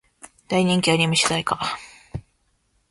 [0.47, 1.59] 大人気アニメ主題歌